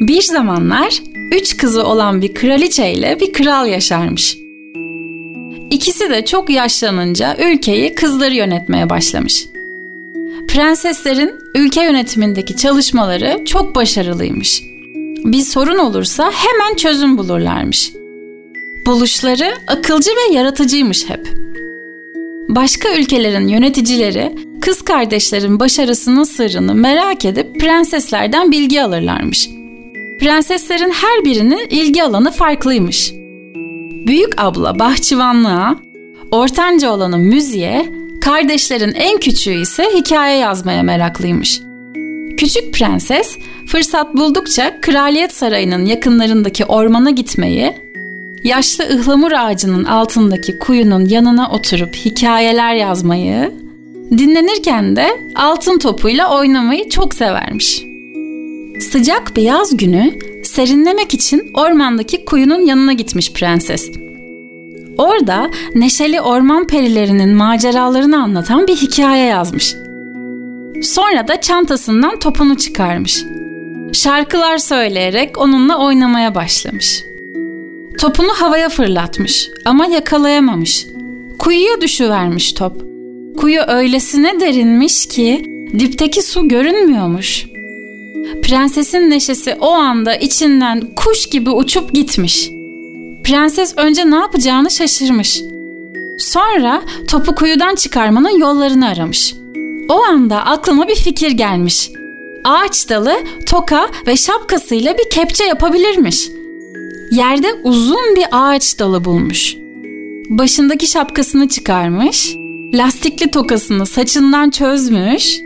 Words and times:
Bir 0.00 0.22
zamanlar 0.22 1.02
üç 1.32 1.56
kızı 1.56 1.86
olan 1.86 2.22
bir 2.22 2.34
kraliçe 2.34 2.92
ile 2.92 3.20
bir 3.20 3.32
kral 3.32 3.66
yaşarmış. 3.66 4.38
İkisi 5.70 6.10
de 6.10 6.24
çok 6.24 6.50
yaşlanınca 6.50 7.36
ülkeyi 7.38 7.94
kızları 7.94 8.34
yönetmeye 8.34 8.90
başlamış. 8.90 9.46
Prenseslerin 10.48 11.34
ülke 11.54 11.84
yönetimindeki 11.84 12.56
çalışmaları 12.56 13.44
çok 13.44 13.74
başarılıymış. 13.74 14.62
Bir 15.24 15.40
sorun 15.40 15.78
olursa 15.78 16.30
hemen 16.34 16.76
çözüm 16.76 17.18
bulurlarmış. 17.18 17.92
Buluşları 18.86 19.54
akılcı 19.66 20.10
ve 20.10 20.34
yaratıcıymış 20.34 21.10
hep. 21.10 21.28
Başka 22.48 22.94
ülkelerin 22.94 23.48
yöneticileri 23.48 24.32
kız 24.60 24.82
kardeşlerin 24.82 25.60
başarısının 25.60 26.24
sırrını 26.24 26.74
merak 26.74 27.24
edip 27.24 27.60
prenseslerden 27.60 28.52
bilgi 28.52 28.82
alırlarmış. 28.82 29.48
Prenseslerin 30.20 30.90
her 30.90 31.24
birinin 31.24 31.66
ilgi 31.70 32.02
alanı 32.02 32.30
farklıymış. 32.30 33.12
Büyük 34.06 34.40
abla 34.40 34.78
bahçıvanlığa, 34.78 35.76
ortanca 36.30 36.90
olanı 36.90 37.18
müziğe, 37.18 37.86
kardeşlerin 38.20 38.92
en 38.92 39.18
küçüğü 39.18 39.60
ise 39.60 39.84
hikaye 39.94 40.38
yazmaya 40.38 40.82
meraklıymış. 40.82 41.60
Küçük 42.38 42.74
prenses 42.74 43.38
fırsat 43.66 44.14
buldukça 44.14 44.80
kraliyet 44.80 45.32
sarayının 45.32 45.84
yakınlarındaki 45.84 46.64
ormana 46.64 47.10
gitmeyi, 47.10 47.72
yaşlı 48.44 48.84
ıhlamur 48.84 49.32
ağacının 49.32 49.84
altındaki 49.84 50.58
kuyunun 50.58 51.04
yanına 51.04 51.50
oturup 51.50 51.94
hikayeler 51.94 52.74
yazmayı, 52.74 53.52
dinlenirken 54.10 54.96
de 54.96 55.06
altın 55.34 55.78
topuyla 55.78 56.38
oynamayı 56.38 56.88
çok 56.88 57.14
severmiş. 57.14 57.85
Sıcak 58.80 59.36
bir 59.36 59.42
yaz 59.42 59.76
günü 59.76 60.18
serinlemek 60.42 61.14
için 61.14 61.50
ormandaki 61.54 62.24
kuyunun 62.24 62.60
yanına 62.60 62.92
gitmiş 62.92 63.32
prenses. 63.32 63.90
Orada 64.98 65.50
neşeli 65.74 66.20
orman 66.20 66.66
perilerinin 66.66 67.36
maceralarını 67.36 68.22
anlatan 68.22 68.66
bir 68.66 68.76
hikaye 68.76 69.24
yazmış. 69.24 69.74
Sonra 70.82 71.28
da 71.28 71.40
çantasından 71.40 72.18
topunu 72.18 72.56
çıkarmış. 72.56 73.24
Şarkılar 73.92 74.58
söyleyerek 74.58 75.38
onunla 75.38 75.78
oynamaya 75.78 76.34
başlamış. 76.34 77.04
Topunu 78.00 78.32
havaya 78.32 78.68
fırlatmış 78.68 79.48
ama 79.64 79.86
yakalayamamış. 79.86 80.86
Kuyuya 81.38 81.80
düşüvermiş 81.80 82.52
top. 82.52 82.72
Kuyu 83.36 83.60
öylesine 83.68 84.40
derinmiş 84.40 85.08
ki 85.08 85.44
dipteki 85.78 86.22
su 86.22 86.48
görünmüyormuş. 86.48 87.55
Prensesin 88.42 89.10
neşesi 89.10 89.56
o 89.60 89.70
anda 89.70 90.14
içinden 90.14 90.88
kuş 90.96 91.26
gibi 91.26 91.50
uçup 91.50 91.92
gitmiş. 91.92 92.50
Prenses 93.24 93.74
önce 93.76 94.10
ne 94.10 94.16
yapacağını 94.16 94.70
şaşırmış. 94.70 95.42
Sonra 96.18 96.82
topu 97.08 97.34
kuyudan 97.34 97.74
çıkarmanın 97.74 98.38
yollarını 98.38 98.88
aramış. 98.88 99.34
O 99.88 100.02
anda 100.02 100.46
aklına 100.46 100.88
bir 100.88 100.94
fikir 100.94 101.30
gelmiş. 101.30 101.90
Ağaç 102.44 102.88
dalı, 102.88 103.14
toka 103.46 103.88
ve 104.06 104.16
şapkasıyla 104.16 104.98
bir 104.98 105.10
kepçe 105.10 105.44
yapabilirmiş. 105.44 106.28
Yerde 107.10 107.54
uzun 107.64 108.16
bir 108.16 108.26
ağaç 108.32 108.78
dalı 108.78 109.04
bulmuş. 109.04 109.56
Başındaki 110.28 110.86
şapkasını 110.86 111.48
çıkarmış, 111.48 112.36
lastikli 112.74 113.30
tokasını 113.30 113.86
saçından 113.86 114.50
çözmüş, 114.50 115.40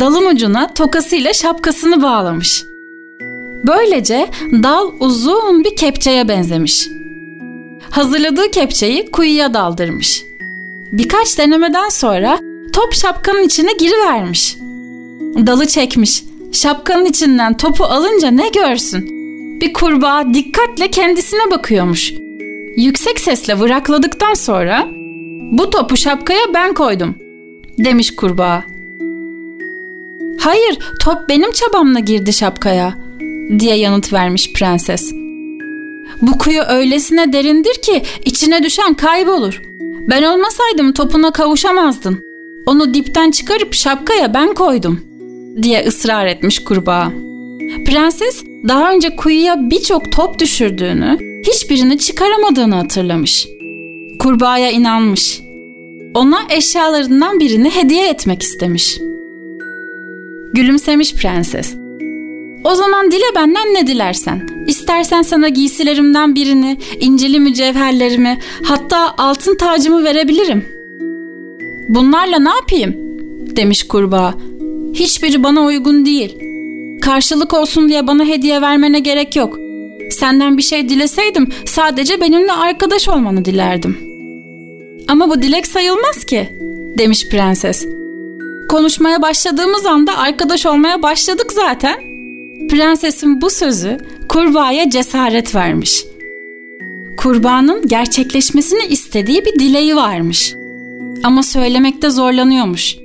dalın 0.00 0.34
ucuna 0.34 0.74
tokasıyla 0.74 1.32
şapkasını 1.32 2.02
bağlamış. 2.02 2.64
Böylece 3.66 4.28
dal 4.52 4.92
uzun 5.00 5.64
bir 5.64 5.76
kepçeye 5.76 6.28
benzemiş. 6.28 6.88
Hazırladığı 7.90 8.50
kepçeyi 8.50 9.10
kuyuya 9.10 9.54
daldırmış. 9.54 10.24
Birkaç 10.92 11.38
denemeden 11.38 11.88
sonra 11.88 12.38
top 12.72 12.94
şapkanın 12.94 13.42
içine 13.42 13.72
girivermiş. 13.72 14.56
Dalı 15.46 15.66
çekmiş. 15.66 16.24
Şapkanın 16.52 17.04
içinden 17.04 17.56
topu 17.56 17.84
alınca 17.84 18.30
ne 18.30 18.48
görsün? 18.48 19.08
Bir 19.60 19.72
kurbağa 19.72 20.34
dikkatle 20.34 20.90
kendisine 20.90 21.50
bakıyormuş. 21.50 22.12
Yüksek 22.76 23.20
sesle 23.20 23.58
vırakladıktan 23.58 24.34
sonra 24.34 24.86
bu 25.52 25.70
topu 25.70 25.96
şapkaya 25.96 26.54
ben 26.54 26.74
koydum 26.74 27.14
demiş 27.78 28.16
kurbağa. 28.16 28.71
Hayır 30.40 30.78
top 31.00 31.28
benim 31.28 31.52
çabamla 31.52 31.98
girdi 31.98 32.32
şapkaya 32.32 32.94
diye 33.58 33.76
yanıt 33.76 34.12
vermiş 34.12 34.52
prenses. 34.52 35.12
Bu 36.22 36.38
kuyu 36.38 36.62
öylesine 36.62 37.32
derindir 37.32 37.74
ki 37.74 38.02
içine 38.24 38.62
düşen 38.62 38.94
kaybolur. 38.94 39.62
Ben 40.10 40.22
olmasaydım 40.22 40.92
topuna 40.92 41.30
kavuşamazdın. 41.30 42.20
Onu 42.66 42.94
dipten 42.94 43.30
çıkarıp 43.30 43.74
şapkaya 43.74 44.34
ben 44.34 44.54
koydum 44.54 45.00
diye 45.62 45.84
ısrar 45.86 46.26
etmiş 46.26 46.64
kurbağa. 46.64 47.12
Prenses 47.86 48.44
daha 48.68 48.92
önce 48.92 49.16
kuyuya 49.16 49.70
birçok 49.70 50.12
top 50.12 50.38
düşürdüğünü, 50.38 51.18
hiçbirini 51.46 51.98
çıkaramadığını 51.98 52.74
hatırlamış. 52.74 53.48
Kurbağaya 54.18 54.70
inanmış. 54.70 55.40
Ona 56.14 56.38
eşyalarından 56.50 57.40
birini 57.40 57.70
hediye 57.70 58.08
etmek 58.08 58.42
istemiş. 58.42 58.98
Gülümsemiş 60.54 61.14
prenses. 61.14 61.74
O 62.64 62.74
zaman 62.74 63.10
dile 63.10 63.34
benden 63.36 63.74
ne 63.74 63.86
dilersen. 63.86 64.48
İstersen 64.66 65.22
sana 65.22 65.48
giysilerimden 65.48 66.34
birini, 66.34 66.78
incili 67.00 67.40
mücevherlerimi, 67.40 68.38
hatta 68.64 69.14
altın 69.18 69.56
tacımı 69.56 70.04
verebilirim. 70.04 70.64
Bunlarla 71.88 72.38
ne 72.38 72.50
yapayım? 72.50 73.12
demiş 73.56 73.82
kurbağa. 73.82 74.34
Hiçbiri 74.94 75.42
bana 75.44 75.62
uygun 75.64 76.06
değil. 76.06 76.38
Karşılık 77.00 77.54
olsun 77.54 77.88
diye 77.88 78.06
bana 78.06 78.24
hediye 78.24 78.60
vermene 78.60 79.00
gerek 79.00 79.36
yok. 79.36 79.58
Senden 80.10 80.58
bir 80.58 80.62
şey 80.62 80.88
dileseydim 80.88 81.48
sadece 81.66 82.20
benimle 82.20 82.52
arkadaş 82.52 83.08
olmanı 83.08 83.44
dilerdim. 83.44 83.96
Ama 85.08 85.30
bu 85.30 85.42
dilek 85.42 85.66
sayılmaz 85.66 86.24
ki, 86.24 86.48
demiş 86.98 87.28
prenses. 87.28 87.86
Konuşmaya 88.72 89.22
başladığımız 89.22 89.86
anda 89.86 90.18
arkadaş 90.18 90.66
olmaya 90.66 91.02
başladık 91.02 91.52
zaten. 91.52 91.94
Prensesin 92.70 93.40
bu 93.40 93.50
sözü 93.50 93.98
kurbağaya 94.28 94.90
cesaret 94.90 95.54
vermiş. 95.54 96.04
Kurbanın 97.16 97.88
gerçekleşmesini 97.88 98.84
istediği 98.84 99.44
bir 99.44 99.52
dileği 99.58 99.96
varmış. 99.96 100.54
Ama 101.22 101.42
söylemekte 101.42 102.10
zorlanıyormuş. 102.10 102.96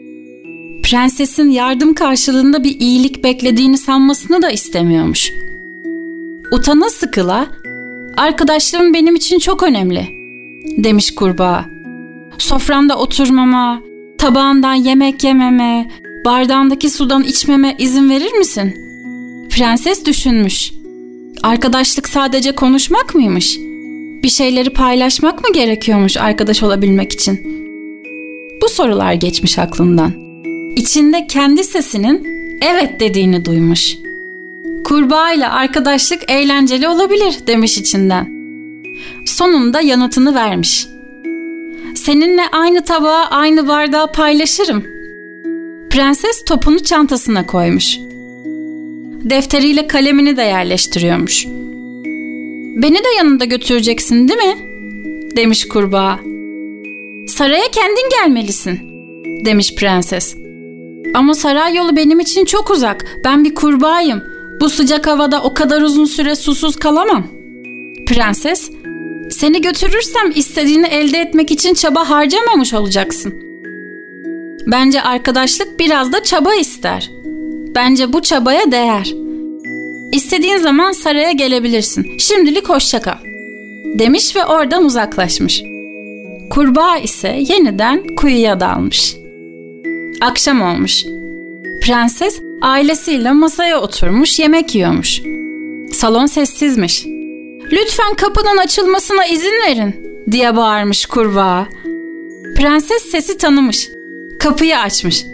Prensesin 0.83 1.49
yardım 1.49 1.93
karşılığında 1.93 2.63
bir 2.63 2.79
iyilik 2.79 3.23
beklediğini 3.23 3.77
sanmasını 3.77 4.41
da 4.41 4.51
istemiyormuş. 4.51 5.31
Utana 6.51 6.89
sıkıla, 6.89 7.47
arkadaşlığım 8.17 8.93
benim 8.93 9.15
için 9.15 9.39
çok 9.39 9.63
önemli, 9.63 10.07
demiş 10.77 11.15
kurbağa. 11.15 11.65
Sofranda 12.37 12.97
oturmama, 12.97 13.86
tabağından 14.17 14.73
yemek 14.73 15.23
yememe, 15.23 15.91
bardağındaki 16.25 16.89
sudan 16.89 17.23
içmeme 17.23 17.75
izin 17.77 18.09
verir 18.09 18.33
misin? 18.33 18.75
Prenses 19.49 20.05
düşünmüş. 20.05 20.71
Arkadaşlık 21.43 22.09
sadece 22.09 22.51
konuşmak 22.51 23.15
mıymış? 23.15 23.57
Bir 24.23 24.29
şeyleri 24.29 24.69
paylaşmak 24.69 25.41
mı 25.43 25.53
gerekiyormuş 25.53 26.17
arkadaş 26.17 26.63
olabilmek 26.63 27.13
için? 27.13 27.39
Bu 28.61 28.69
sorular 28.69 29.13
geçmiş 29.13 29.59
aklından. 29.59 30.11
İçinde 30.75 31.27
kendi 31.27 31.63
sesinin 31.63 32.27
evet 32.61 32.99
dediğini 32.99 33.45
duymuş. 33.45 33.97
Kurbağa 34.83 35.33
ile 35.33 35.47
arkadaşlık 35.47 36.31
eğlenceli 36.31 36.87
olabilir 36.87 37.35
demiş 37.47 37.77
içinden. 37.77 38.37
Sonunda 39.25 39.81
yanıtını 39.81 40.35
vermiş. 40.35 40.87
Seninle 42.07 42.41
aynı 42.51 42.83
tabağı, 42.85 43.25
aynı 43.25 43.67
bardağı 43.67 44.11
paylaşırım. 44.11 44.83
Prenses 45.89 46.45
topunu 46.45 46.79
çantasına 46.79 47.45
koymuş. 47.45 47.97
Defteriyle 49.29 49.87
kalemini 49.87 50.37
de 50.37 50.41
yerleştiriyormuş. 50.41 51.45
Beni 52.81 52.97
de 52.97 53.07
yanında 53.17 53.45
götüreceksin 53.45 54.27
değil 54.27 54.39
mi? 54.39 54.57
demiş 55.35 55.67
kurbağa. 55.67 56.19
Saraya 57.27 57.71
kendin 57.71 58.09
gelmelisin 58.09 58.79
demiş 59.45 59.75
prenses. 59.75 60.35
Ama 61.13 61.33
saray 61.33 61.75
yolu 61.75 61.95
benim 61.95 62.19
için 62.19 62.45
çok 62.45 62.71
uzak. 62.71 63.05
Ben 63.25 63.45
bir 63.45 63.55
kurbağayım. 63.55 64.23
Bu 64.61 64.69
sıcak 64.69 65.07
havada 65.07 65.43
o 65.43 65.53
kadar 65.53 65.81
uzun 65.81 66.05
süre 66.05 66.35
susuz 66.35 66.75
kalamam. 66.75 67.27
Prenses, 68.07 68.71
seni 69.31 69.61
götürürsem 69.61 70.31
istediğini 70.35 70.87
elde 70.87 71.17
etmek 71.17 71.51
için 71.51 71.73
çaba 71.73 72.09
harcamamış 72.09 72.73
olacaksın. 72.73 73.33
Bence 74.67 75.01
arkadaşlık 75.01 75.79
biraz 75.79 76.13
da 76.13 76.23
çaba 76.23 76.53
ister. 76.53 77.11
Bence 77.75 78.13
bu 78.13 78.21
çabaya 78.21 78.71
değer. 78.71 79.13
İstediğin 80.11 80.57
zaman 80.57 80.91
saraya 80.91 81.31
gelebilirsin. 81.31 82.17
Şimdilik 82.17 82.69
hoşça 82.69 83.01
kal. 83.01 83.17
Demiş 83.99 84.35
ve 84.35 84.45
oradan 84.45 84.85
uzaklaşmış. 84.85 85.63
Kurbağa 86.49 86.97
ise 86.97 87.39
yeniden 87.49 88.15
kuyuya 88.15 88.59
dalmış. 88.59 89.15
Akşam 90.21 90.61
olmuş. 90.61 91.05
Prenses 91.81 92.39
ailesiyle 92.61 93.31
masaya 93.31 93.81
oturmuş 93.81 94.39
yemek 94.39 94.75
yiyormuş. 94.75 95.21
Salon 95.91 96.25
sessizmiş. 96.25 97.16
Lütfen 97.71 98.13
kapının 98.13 98.57
açılmasına 98.57 99.25
izin 99.25 99.53
verin 99.67 100.21
diye 100.31 100.55
bağırmış 100.55 101.05
kurbağa. 101.05 101.67
Prenses 102.55 103.11
sesi 103.11 103.37
tanımış. 103.37 103.89
Kapıyı 104.39 104.79
açmış. 104.79 105.25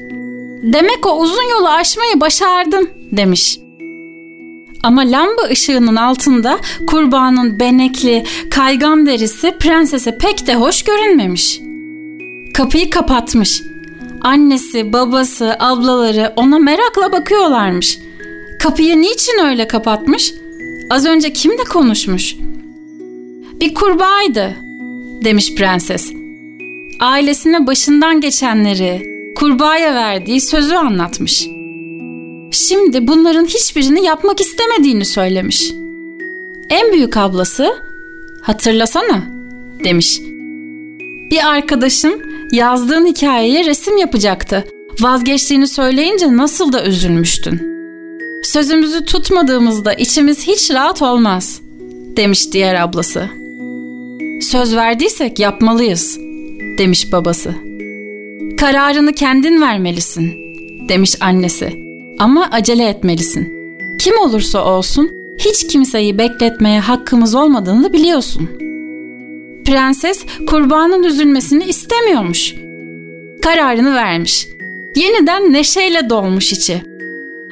Demek 0.64 1.06
o 1.06 1.20
uzun 1.20 1.50
yolu 1.50 1.70
aşmayı 1.70 2.22
başardın 2.22 2.90
demiş. 3.12 3.60
Ama 4.84 5.02
lamba 5.02 5.42
ışığının 5.52 5.96
altında 5.96 6.60
kurbağanın 6.88 7.60
benekli, 7.60 8.24
kaygan 8.52 9.06
derisi 9.06 9.52
prensese 9.60 10.18
pek 10.18 10.48
de 10.48 10.56
hoş 10.56 10.84
görünmemiş. 10.84 11.60
Kapıyı 12.54 12.90
kapatmış. 12.90 13.62
Annesi, 14.22 14.94
babası, 14.94 15.56
ablaları 15.60 16.34
ona 16.36 16.60
merakla 16.60 17.12
bakıyorlarmış. 17.12 18.00
Kapıyı 18.60 19.02
niçin 19.02 19.40
öyle 19.46 19.68
kapatmış? 19.68 20.34
Az 20.90 21.06
önce 21.06 21.34
kimle 21.34 21.64
konuşmuş? 21.64 22.36
Bir 23.62 23.74
kurbağaydı, 23.74 24.56
demiş 25.24 25.56
prenses. 25.56 26.14
Ailesine 27.00 27.68
başından 27.68 28.22
geçenleri, 28.22 29.04
kurbağaya 29.36 29.96
verdiği 29.96 30.42
sözü 30.42 30.76
anlatmış. 30.76 31.48
Şimdi 32.52 33.08
bunların 33.08 33.46
hiçbirini 33.46 34.06
yapmak 34.06 34.42
istemediğini 34.42 35.06
söylemiş. 35.06 35.72
En 36.70 36.94
büyük 36.94 37.18
ablası, 37.18 37.74
hatırlasana, 38.42 39.24
demiş. 39.84 40.22
Bir 41.32 41.48
arkadaşın 41.48 42.22
yazdığın 42.52 43.06
hikayeye 43.06 43.66
resim 43.66 43.98
yapacaktı. 43.98 44.66
Vazgeçtiğini 45.00 45.68
söyleyince 45.68 46.38
nasıl 46.38 46.74
da 46.74 46.86
üzülmüştün.'' 46.86 47.73
Sözümüzü 48.44 49.06
tutmadığımızda 49.06 49.94
içimiz 49.94 50.48
hiç 50.48 50.72
rahat 50.72 51.02
olmaz, 51.02 51.62
demiş 52.18 52.52
diğer 52.52 52.76
ablası. 52.76 53.30
Söz 54.42 54.76
verdiysek 54.76 55.40
yapmalıyız, 55.40 56.18
demiş 56.78 57.12
babası. 57.12 57.56
Kararını 58.58 59.14
kendin 59.14 59.62
vermelisin, 59.62 60.34
demiş 60.90 61.16
annesi. 61.20 61.84
Ama 62.20 62.50
acele 62.52 62.88
etmelisin. 62.88 63.54
Kim 64.00 64.20
olursa 64.20 64.66
olsun 64.66 65.12
hiç 65.40 65.68
kimseyi 65.68 66.18
bekletmeye 66.18 66.80
hakkımız 66.80 67.36
olmadığını 67.36 67.94
biliyorsun. 67.94 68.50
Prenses 69.66 70.26
kurbanın 70.48 71.04
üzülmesini 71.04 71.64
istemiyormuş. 71.64 72.56
Kararını 73.42 73.96
vermiş. 73.96 74.48
Yeniden 74.96 75.54
neşeyle 75.54 76.10
dolmuş 76.10 76.52
içi. 76.52 76.93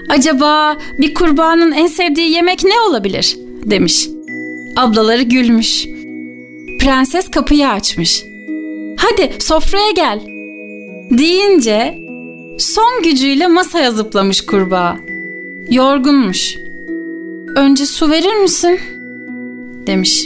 Acaba 0.10 0.78
bir 1.00 1.14
kurbanın 1.14 1.72
en 1.72 1.88
sevdiği 1.88 2.32
yemek 2.32 2.64
ne 2.64 2.80
olabilir? 2.90 3.38
demiş. 3.66 4.08
Ablaları 4.76 5.22
gülmüş. 5.22 5.86
Prenses 6.80 7.32
kapıyı 7.32 7.70
açmış. 7.70 8.24
Hadi 8.98 9.32
sofraya 9.40 9.92
gel. 9.92 10.20
Deyince 11.18 11.98
son 12.60 13.04
gücüyle 13.04 13.48
masaya 13.48 13.92
zıplamış 13.92 14.42
kurbağa. 14.42 14.98
Yorgunmuş. 15.70 16.56
Önce 17.56 17.86
su 17.86 18.10
verir 18.10 18.42
misin? 18.42 18.80
demiş. 19.88 20.26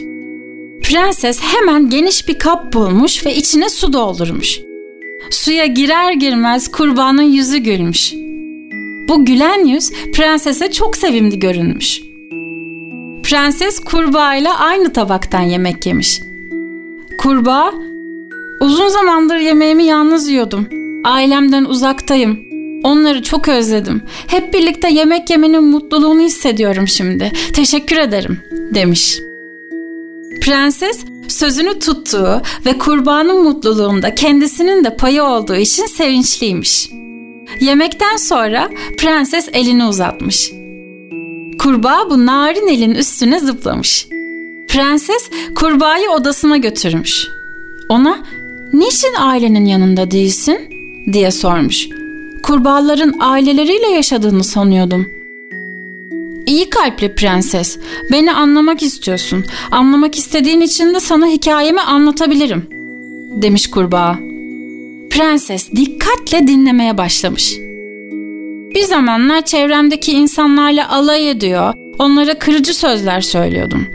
Prenses 0.83 1.39
hemen 1.42 1.89
geniş 1.89 2.28
bir 2.28 2.39
kap 2.39 2.74
bulmuş 2.74 3.25
ve 3.25 3.36
içine 3.36 3.69
su 3.69 3.94
doldurmuş. 3.94 4.60
Suya 5.30 5.66
girer 5.66 6.13
girmez 6.13 6.71
kurbağanın 6.71 7.21
yüzü 7.21 7.57
gülmüş. 7.57 8.13
Bu 9.07 9.25
gülen 9.25 9.66
yüz 9.66 9.92
prensese 10.13 10.72
çok 10.72 10.98
sevimli 10.98 11.40
görünmüş. 11.40 12.02
Prenses 13.24 13.80
kurbağayla 13.80 14.60
aynı 14.60 14.94
tabaktan 14.94 15.42
yemek 15.42 15.86
yemiş. 15.86 16.22
Kurbağa, 17.18 17.74
uzun 18.62 18.88
zamandır 18.88 19.38
yemeğimi 19.38 19.84
yalnız 19.84 20.30
yiyordum. 20.30 20.68
Ailemden 21.04 21.66
uzaktayım. 21.66 22.40
Onları 22.84 23.24
çok 23.24 23.48
özledim. 23.48 24.02
Hep 24.28 24.54
birlikte 24.54 24.90
yemek 24.90 25.30
yemenin 25.30 25.63
mutluluğunu 25.63 26.22
hissediyorum 26.22 26.88
şimdi. 26.88 27.31
Teşekkür 27.54 27.98
ederim, 27.98 28.40
demiş. 28.74 29.19
Prenses 30.42 31.06
sözünü 31.28 31.80
tuttuğu 31.80 32.42
ve 32.66 32.78
kurbanın 32.78 33.44
mutluluğunda 33.44 34.16
kendisinin 34.16 34.84
de 34.84 34.96
payı 34.96 35.24
olduğu 35.24 35.56
için 35.56 35.86
sevinçliymiş. 35.86 36.90
Yemekten 37.60 38.18
sonra 38.18 38.69
prenses 38.98 39.50
elini 39.54 39.86
uzatmış. 39.86 40.52
Kurbağa 41.60 42.10
bu 42.10 42.25
narin 42.25 42.68
elin 42.68 42.96
üstüne 42.96 43.40
zıplamış. 43.40 44.07
Prenses 44.68 45.30
kurbağayı 45.56 46.10
odasına 46.10 46.57
götürmüş. 46.57 47.28
Ona 47.90 48.19
niçin 48.74 49.13
ailenin 49.19 49.66
yanında 49.66 50.12
değilsin 50.12 50.60
diye 51.13 51.31
sormuş. 51.31 51.88
Kurbağaların 52.44 53.13
aileleriyle 53.19 53.88
yaşadığını 53.88 54.44
sanıyordum. 54.44 55.06
İyi 56.46 56.69
kalpli 56.69 57.16
prenses, 57.16 57.80
beni 58.12 58.34
anlamak 58.34 58.84
istiyorsun. 58.84 59.46
Anlamak 59.72 60.16
istediğin 60.18 60.62
için 60.62 60.94
de 60.94 61.00
sana 61.00 61.28
hikayemi 61.28 61.81
anlatabilirim, 61.81 62.68
demiş 63.42 63.69
kurbağa. 63.72 64.25
Prenses 65.16 65.72
dikkatle 65.72 66.48
dinlemeye 66.48 66.98
başlamış. 66.98 67.58
Bir 68.76 68.84
zamanlar 68.84 69.42
çevremdeki 69.42 70.12
insanlarla 70.12 70.90
alay 70.90 71.30
ediyor, 71.30 71.74
onlara 72.00 72.40
kırıcı 72.40 72.74
sözler 72.74 73.22
söylüyordum. 73.22 73.88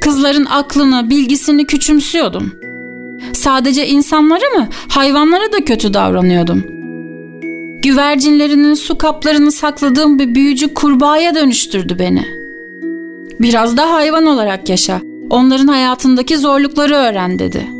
Kızların 0.00 0.44
aklını, 0.44 1.10
bilgisini 1.10 1.66
küçümsüyordum. 1.66 2.52
Sadece 3.32 3.86
insanlara 3.86 4.58
mı, 4.58 4.68
hayvanlara 4.88 5.52
da 5.52 5.64
kötü 5.64 5.94
davranıyordum. 5.94 6.64
Güvercinlerinin 7.82 8.74
su 8.74 8.98
kaplarını 8.98 9.52
sakladığım 9.52 10.18
bir 10.18 10.34
büyücü 10.34 10.74
kurbağaya 10.74 11.34
dönüştürdü 11.34 11.98
beni. 11.98 12.24
Biraz 13.40 13.76
da 13.76 13.92
hayvan 13.92 14.26
olarak 14.26 14.68
yaşa. 14.68 15.00
Onların 15.30 15.66
hayatındaki 15.66 16.36
zorlukları 16.36 16.94
öğren 16.94 17.38
dedi.'' 17.38 17.75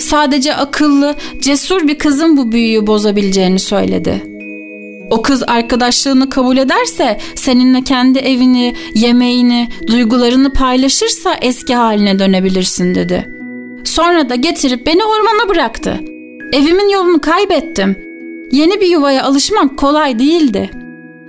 Sadece 0.00 0.54
akıllı, 0.54 1.14
cesur 1.40 1.88
bir 1.88 1.98
kızın 1.98 2.36
bu 2.36 2.52
büyüyü 2.52 2.86
bozabileceğini 2.86 3.58
söyledi. 3.58 4.22
O 5.10 5.22
kız 5.22 5.42
arkadaşlığını 5.46 6.30
kabul 6.30 6.56
ederse, 6.56 7.18
seninle 7.34 7.84
kendi 7.84 8.18
evini, 8.18 8.74
yemeğini, 8.94 9.68
duygularını 9.86 10.52
paylaşırsa 10.52 11.34
eski 11.42 11.74
haline 11.74 12.18
dönebilirsin 12.18 12.94
dedi. 12.94 13.28
Sonra 13.84 14.28
da 14.28 14.34
getirip 14.34 14.86
beni 14.86 15.04
ormana 15.04 15.48
bıraktı. 15.48 16.00
Evimin 16.52 16.88
yolunu 16.88 17.20
kaybettim. 17.20 17.96
Yeni 18.52 18.80
bir 18.80 18.86
yuvaya 18.86 19.24
alışmak 19.24 19.76
kolay 19.76 20.18
değildi. 20.18 20.70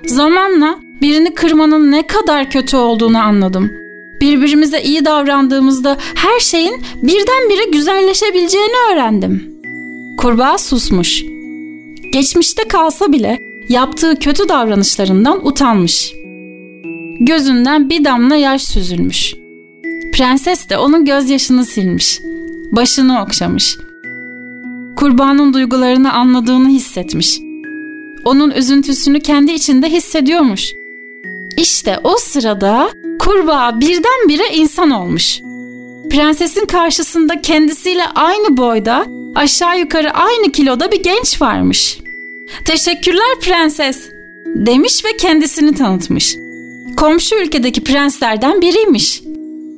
Zamanla 0.05 0.79
birini 1.01 1.33
kırmanın 1.33 1.91
ne 1.91 2.07
kadar 2.07 2.49
kötü 2.49 2.77
olduğunu 2.77 3.17
anladım.'' 3.19 3.84
Birbirimize 4.25 4.81
iyi 4.81 5.05
davrandığımızda 5.05 5.97
her 6.15 6.39
şeyin 6.39 6.75
birdenbire 7.03 7.65
güzelleşebileceğini 7.71 8.93
öğrendim. 8.93 9.43
Kurbağa 10.17 10.57
susmuş. 10.57 11.23
Geçmişte 12.13 12.67
kalsa 12.67 13.11
bile 13.11 13.39
yaptığı 13.69 14.19
kötü 14.19 14.49
davranışlarından 14.49 15.47
utanmış. 15.47 16.13
Gözünden 17.19 17.89
bir 17.89 18.05
damla 18.05 18.35
yaş 18.35 18.63
süzülmüş. 18.63 19.33
Prenses 20.13 20.69
de 20.69 20.77
onun 20.77 21.05
gözyaşını 21.05 21.65
silmiş. 21.65 22.19
Başını 22.71 23.21
okşamış. 23.21 23.77
Kurbağanın 24.95 25.53
duygularını 25.53 26.13
anladığını 26.13 26.69
hissetmiş. 26.69 27.39
Onun 28.25 28.51
üzüntüsünü 28.51 29.19
kendi 29.19 29.51
içinde 29.51 29.89
hissediyormuş. 29.89 30.71
İşte 31.57 31.99
o 32.03 32.17
sırada 32.17 32.89
Kurbağa 33.19 33.79
birdenbire 33.79 34.55
insan 34.55 34.91
olmuş. 34.91 35.41
Prensesin 36.09 36.65
karşısında 36.65 37.41
kendisiyle 37.41 38.03
aynı 38.15 38.57
boyda, 38.57 39.05
aşağı 39.35 39.79
yukarı 39.79 40.11
aynı 40.11 40.51
kiloda 40.51 40.91
bir 40.91 41.03
genç 41.03 41.41
varmış. 41.41 41.99
Teşekkürler 42.65 43.39
prenses 43.41 44.09
demiş 44.55 45.05
ve 45.05 45.17
kendisini 45.17 45.73
tanıtmış. 45.73 46.35
Komşu 46.97 47.35
ülkedeki 47.35 47.83
prenslerden 47.83 48.61
biriymiş. 48.61 49.21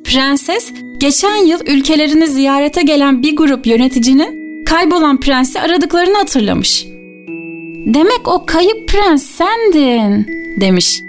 Prenses 0.03 0.72
geçen 0.98 1.46
yıl 1.46 1.60
ülkelerini 1.67 2.27
ziyarete 2.27 2.82
gelen 2.82 3.24
bir 3.24 3.36
grup 3.36 3.67
yöneticinin 3.67 4.65
kaybolan 4.65 5.20
prensi 5.20 5.60
aradıklarını 5.60 6.17
hatırlamış. 6.17 6.86
Demek 7.86 8.27
o 8.27 8.46
kayıp 8.46 8.89
prens 8.89 9.24
sendin 9.24 10.27
demiş. 10.62 11.01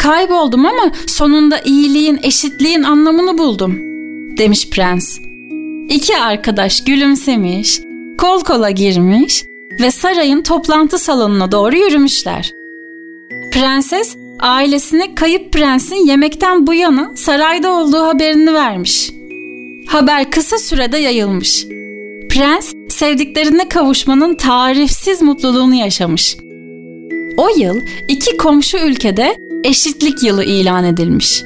Kayboldum 0.00 0.66
ama 0.66 0.92
sonunda 1.06 1.58
iyiliğin, 1.58 2.20
eşitliğin 2.22 2.82
anlamını 2.82 3.38
buldum, 3.38 3.78
demiş 4.38 4.70
prens. 4.70 5.18
İki 5.88 6.16
arkadaş 6.16 6.84
gülümsemiş, 6.84 7.80
kol 8.18 8.40
kola 8.40 8.70
girmiş 8.70 9.44
ve 9.80 9.90
sarayın 9.90 10.42
toplantı 10.42 10.98
salonuna 10.98 11.52
doğru 11.52 11.76
yürümüşler. 11.76 12.52
Prenses 13.52 14.16
ailesine 14.40 15.14
kayıp 15.14 15.52
prensin 15.52 16.06
yemekten 16.06 16.66
bu 16.66 16.74
yana 16.74 17.10
sarayda 17.14 17.70
olduğu 17.70 18.02
haberini 18.02 18.54
vermiş. 18.54 19.10
Haber 19.88 20.30
kısa 20.30 20.58
sürede 20.58 20.98
yayılmış. 20.98 21.66
Prens 22.30 22.74
sevdiklerine 22.88 23.68
kavuşmanın 23.68 24.34
tarifsiz 24.34 25.22
mutluluğunu 25.22 25.74
yaşamış. 25.74 26.36
O 27.36 27.48
yıl 27.56 27.80
iki 28.08 28.36
komşu 28.36 28.78
ülkede 28.78 29.49
eşitlik 29.64 30.22
yılı 30.22 30.44
ilan 30.44 30.84
edilmiş. 30.84 31.42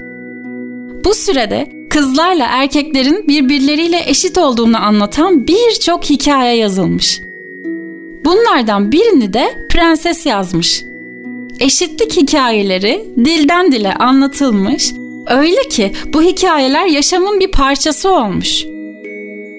Bu 1.05 1.15
sürede 1.15 1.73
kızlarla 1.91 2.47
erkeklerin 2.47 3.29
birbirleriyle 3.29 4.03
eşit 4.07 4.39
olduğunu 4.39 4.79
anlatan 4.79 5.47
birçok 5.47 6.05
hikaye 6.05 6.57
yazılmış. 6.57 7.21
Bunlardan 8.25 8.93
birini 8.93 9.33
de 9.33 9.67
prenses 9.71 10.27
yazmış. 10.27 10.85
Eşitlik 11.61 12.17
hikayeleri 12.17 13.05
dilden 13.17 13.73
dile 13.73 13.95
anlatılmış, 13.95 14.93
öyle 15.27 15.69
ki 15.69 15.93
bu 16.07 16.23
hikayeler 16.23 16.87
yaşamın 16.87 17.41
bir 17.41 17.51
parçası 17.51 18.11
olmuş. 18.11 18.65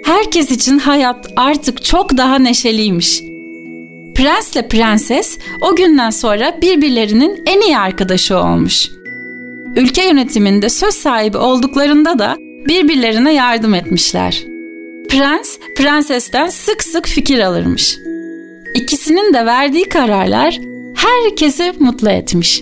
Herkes 0.06 0.52
için 0.52 0.80
hayat 0.80 1.28
artık 1.36 1.86
çok 1.86 2.18
daha 2.18 2.40
neşeliymiş. 2.40 3.22
Prensle 4.16 4.68
prenses 4.68 5.38
o 5.62 5.76
günden 5.76 6.10
sonra 6.10 6.58
birbirlerinin 6.62 7.44
en 7.46 7.62
iyi 7.62 7.78
arkadaşı 7.78 8.38
olmuş. 8.38 8.90
Ülke 9.76 10.04
yönetiminde 10.04 10.70
söz 10.70 10.94
sahibi 10.94 11.38
olduklarında 11.38 12.20
da 12.20 12.38
birbirlerine 12.68 13.34
yardım 13.34 13.74
etmişler. 13.74 14.44
Prens, 15.10 15.58
prensesten 15.78 16.48
sık 16.48 16.84
sık 16.84 17.08
fikir 17.08 17.40
alırmış. 17.40 17.98
İkisinin 18.76 19.34
de 19.34 19.46
verdiği 19.46 19.90
kararlar 19.90 20.60
herkesi 20.96 21.74
mutlu 21.80 22.10
etmiş. 22.10 22.62